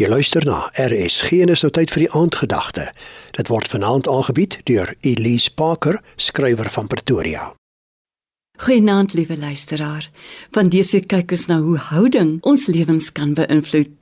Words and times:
Jy 0.00 0.08
luister 0.08 0.40
na 0.48 0.70
RSG 0.80 1.42
en 1.44 1.50
is 1.52 1.60
nou 1.60 1.68
tyd 1.76 1.90
vir 1.92 2.06
die 2.06 2.12
aandgedagte. 2.16 2.86
Dit 3.36 3.50
word 3.52 3.68
vanaand 3.68 4.06
aangebied 4.08 4.54
deur 4.64 4.94
Elise 5.04 5.50
Parker, 5.52 5.98
skrywer 6.16 6.70
van 6.72 6.86
Pretoria. 6.88 7.50
Goeienaand 8.64 9.12
liewe 9.12 9.36
luisteraar. 9.36 10.06
Van 10.56 10.70
dese 10.72 10.96
week 10.96 11.10
kyk 11.12 11.34
ons 11.36 11.44
na 11.50 11.58
hoe 11.60 11.76
houding 11.90 12.38
ons 12.48 12.64
lewens 12.72 13.10
kan 13.12 13.34
beïnvloed. 13.36 13.92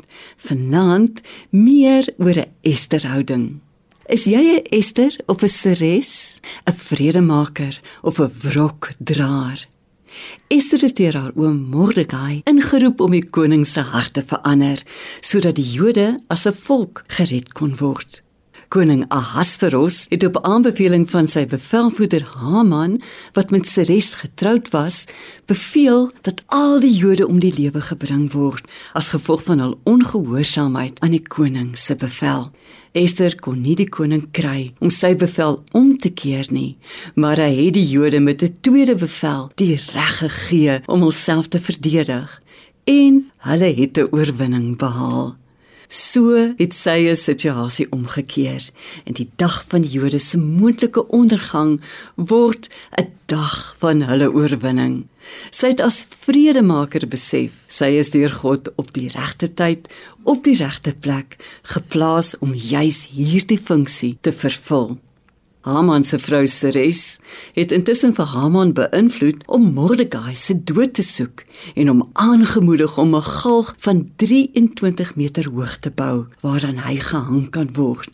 Vanaand 0.47 1.19
meer 1.51 2.07
oor 2.23 2.47
'n 2.47 2.53
Esterhouding. 2.63 3.59
Is 4.07 4.31
jy 4.31 4.63
'n 4.63 4.67
Ester 4.71 5.11
of 5.27 5.43
'n 5.43 5.49
Ceres, 5.49 6.39
'n 6.65 6.79
vredemaker 6.79 7.81
of 8.03 8.21
'n 8.21 8.31
wrokdraer? 8.43 9.67
Esther 10.49 10.83
is 10.83 10.95
deur 10.95 11.17
haar 11.17 11.35
oom 11.37 11.59
Mordegai 11.73 12.41
ingeroep 12.45 13.01
om 13.01 13.17
die 13.17 13.25
koning 13.25 13.67
se 13.67 13.81
hart 13.81 14.15
te 14.15 14.23
verander 14.23 14.83
sodat 15.21 15.57
die 15.57 15.71
Jode 15.73 16.09
as 16.29 16.47
'n 16.47 16.53
volk 16.55 17.05
gered 17.07 17.53
kon 17.53 17.77
word. 17.77 18.23
Koning 18.69 19.05
Ahasveros 19.09 20.07
het 20.09 20.25
op 20.25 20.43
aanbeveling 20.45 21.07
van 21.09 21.25
sy 21.33 21.47
bevelvoerder 21.49 22.27
Haman 22.37 22.99
wat 23.33 23.49
met 23.51 23.65
Seres 23.65 24.11
getroud 24.21 24.69
was, 24.75 25.07
beveel 25.49 26.11
dat 26.27 26.43
al 26.53 26.77
die 26.83 26.93
Jode 26.93 27.25
om 27.27 27.39
die 27.41 27.55
lewe 27.57 27.81
gebring 27.81 28.27
word 28.35 28.69
as 28.93 29.09
gevolg 29.15 29.47
van 29.49 29.65
hul 29.65 29.73
ongehoorsaamheid 29.89 31.01
aan 31.01 31.17
die 31.17 31.25
koning 31.25 31.73
se 31.81 31.97
bevel. 31.97 32.51
Esther 32.93 33.39
kon 33.41 33.65
nie 33.65 33.79
die 33.81 33.89
koning 33.89 34.27
kry 34.37 34.75
om 34.85 34.93
sy 34.93 35.15
bevel 35.17 35.63
om 35.73 35.95
te 35.97 36.13
keer 36.13 36.53
nie, 36.53 36.77
maar 37.17 37.41
hy 37.41 37.51
het 37.65 37.81
die 37.81 37.89
Jode 37.89 38.21
met 38.21 38.45
'n 38.45 38.53
tweede 38.61 39.01
bevel 39.01 39.51
die 39.57 39.81
reg 39.97 40.19
gegee 40.21 40.81
om 40.87 41.09
hulself 41.09 41.49
te 41.49 41.59
verdedig 41.59 42.43
en 42.85 43.31
hulle 43.49 43.75
het 43.81 43.97
'n 43.97 44.13
oorwinning 44.13 44.77
behaal. 44.77 45.39
So 45.89 46.53
het 46.57 46.75
sy 46.77 47.09
'n 47.09 47.17
situasie 47.17 47.87
omgekeer 47.91 48.63
en 49.05 49.13
die 49.13 49.31
dag 49.37 49.65
van 49.69 49.81
die 49.81 49.91
Jode 49.91 50.19
se 50.19 50.39
moontlike 50.39 51.09
ondergang 51.09 51.81
word 52.15 52.69
'n 53.01 53.09
dag 53.27 53.77
van 53.79 54.03
hulle 54.03 54.33
oorwinning. 54.33 55.07
Sy 55.51 55.67
het 55.67 55.81
as 55.81 56.07
vredemaker 56.21 57.09
besef 57.09 57.65
sy 57.69 57.97
is 57.97 58.11
deur 58.11 58.31
God 58.31 58.69
op 58.77 58.93
die 58.93 59.09
regte 59.09 59.55
tyd 59.55 59.89
op 60.25 60.45
die 60.45 60.57
regte 60.57 60.95
plek 60.95 61.37
geplaas 61.63 62.39
om 62.39 62.55
juis 62.55 63.09
hierdie 63.09 63.59
funksie 63.59 64.19
te 64.21 64.33
vervul. 64.33 64.99
Haman 65.61 66.05
se 66.05 66.19
vrou 66.19 66.47
Ceres 66.47 67.19
het 67.53 67.73
intussen 67.73 68.15
vir 68.15 68.29
Haman 68.31 68.71
beïnvloed 68.77 69.43
om 69.47 69.65
Mordegai 69.75 70.37
se 70.39 70.55
dood 70.55 70.93
te 70.95 71.03
soek 71.03 71.43
en 71.75 71.91
hom 71.91 72.05
aangemoedig 72.13 72.99
om 72.99 73.15
'n 73.17 73.23
galg 73.23 73.75
van 73.79 74.07
23 74.17 75.17
meter 75.17 75.51
hoog 75.51 75.79
te 75.79 75.91
bou 75.91 76.27
waaraan 76.41 76.79
hy 76.87 76.97
gehang 76.97 77.51
kan 77.51 77.69
word. 77.73 78.11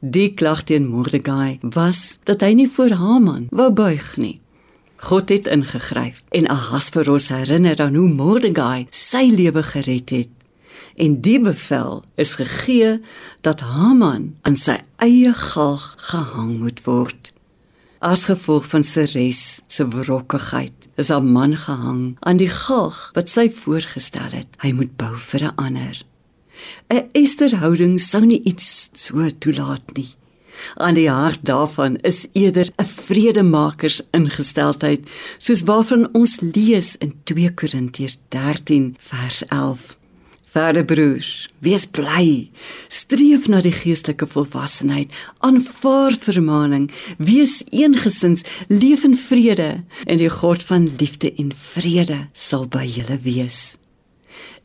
Die 0.00 0.34
klag 0.34 0.62
teen 0.62 0.88
Mordegai 0.88 1.58
was 1.60 2.18
dat 2.24 2.40
hy 2.40 2.52
nie 2.52 2.68
voor 2.68 2.90
Haman 2.90 3.46
wou 3.50 3.70
buig 3.72 4.16
nie. 4.16 4.40
God 4.96 5.28
het 5.28 5.46
ingegryp 5.46 6.14
en 6.30 6.48
Ahasveros 6.48 7.28
herinner 7.28 7.80
aan 7.80 7.94
hoe 7.94 8.08
Mordegai 8.08 8.86
sy 8.90 9.28
lewe 9.28 9.62
gered 9.62 10.10
het 10.10 10.35
en 10.96 11.20
die 11.20 11.38
bevel 11.40 12.02
is 12.14 12.34
gegee 12.40 13.00
dat 13.46 13.60
Haman 13.60 14.34
aan 14.42 14.56
sy 14.56 14.80
eie 14.96 15.32
galg 15.34 15.94
gehang 16.10 16.58
moet 16.58 16.82
word. 16.84 17.32
As 18.00 18.26
gevolg 18.28 18.68
van 18.72 18.84
Ceres 18.84 19.60
se 19.72 19.88
wrokkigheid 19.88 20.88
is 20.96 21.10
'n 21.10 21.32
man 21.32 21.56
gehang 21.56 22.16
aan 22.20 22.36
die 22.36 22.48
galg 22.48 23.10
wat 23.14 23.28
sy 23.28 23.50
voorgestel 23.50 24.30
het. 24.30 24.48
Hy 24.58 24.72
moet 24.72 24.96
bou 24.96 25.16
vir 25.16 25.42
'n 25.44 25.56
ander. 25.56 26.02
'n 26.88 27.08
Esterhouding 27.12 28.00
sou 28.00 28.24
nie 28.24 28.42
iets 28.42 28.88
so 28.92 29.28
toelaat 29.38 29.96
nie. 29.96 30.14
Aan 30.74 30.94
die 30.94 31.10
hart 31.10 31.44
daarvan 31.44 31.96
is 31.96 32.26
eerder 32.32 32.68
'n 32.76 32.84
vredemakers 32.84 34.00
ingesteldheid, 34.10 35.08
soos 35.38 35.62
waarvan 35.62 36.08
ons 36.12 36.40
lees 36.40 36.96
in 36.96 37.14
2 37.24 37.54
Korintiërs 37.54 38.18
13 38.28 38.96
vers 38.98 39.44
11. 39.44 39.98
Verder 40.46 40.84
broers, 40.84 41.48
wees 41.58 41.86
bly. 41.90 42.48
Streef 42.88 43.48
na 43.50 43.58
die 43.64 43.74
geestelike 43.74 44.28
volwassenheid, 44.30 45.10
aanvaar 45.42 46.14
vermaaning, 46.22 46.86
wees 47.18 47.64
eensgesins, 47.74 48.46
leef 48.70 49.02
in 49.04 49.18
vrede 49.18 49.82
en 50.06 50.22
die 50.22 50.30
God 50.30 50.62
van 50.68 50.86
liefde 51.00 51.32
en 51.34 51.50
vrede 51.50 52.20
sal 52.32 52.68
by 52.70 52.86
julle 52.86 53.18
wees. 53.26 53.76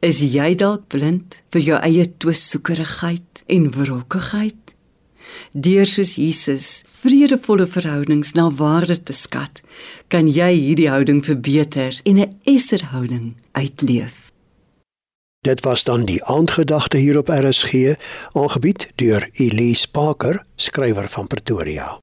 Is 0.05 0.21
jy 0.21 0.53
dalk 0.57 0.87
blind 0.93 1.41
vir 1.53 1.65
jou 1.65 1.81
eie 1.81 2.05
twissoekerigheid 2.21 3.43
en 3.49 3.69
wrokkigheid? 3.73 4.57
Deur 5.53 5.85
soos 5.89 6.15
Jesus 6.17 6.69
vredevolle 7.01 7.67
verhoudings 7.69 8.35
na 8.37 8.49
waarde 8.53 8.97
te 9.01 9.13
skat, 9.17 9.61
kan 10.13 10.29
jy 10.29 10.53
hierdie 10.55 10.89
houding 10.93 11.25
verbeter 11.25 12.01
en 12.05 12.19
'n 12.21 12.33
Esterhouding 12.45 13.33
uitleef. 13.53 14.30
Dit 15.41 15.62
was 15.62 15.84
dan 15.84 16.06
die 16.06 16.24
aandgedagte 16.24 16.97
hier 16.97 17.18
op 17.18 17.28
RSG, 17.28 17.96
aangebied 18.31 18.88
deur 18.96 19.29
Elise 19.31 19.91
Parker, 19.91 20.46
skrywer 20.56 21.09
van 21.09 21.28
Pretoria. 21.28 22.02